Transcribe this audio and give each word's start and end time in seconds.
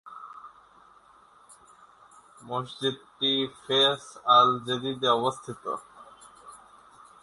মসজিদটি 2.43 3.31
ফেস 3.59 4.03
আল-জেদীদে 4.35 5.07
অবস্থিত। 5.17 5.63